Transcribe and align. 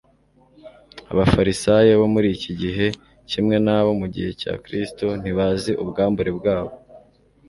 Abafarisayo 1.11 1.91
bo 2.01 2.07
muri 2.13 2.27
iki 2.35 2.51
gihe, 2.61 2.87
kimwe 3.29 3.55
n'abo 3.65 3.91
mu 4.01 4.07
gihe 4.13 4.29
cya 4.41 4.53
Kristo, 4.63 5.05
ntibazi 5.21 5.71
ubwambure 5.83 6.31
bwabo. 6.39 6.73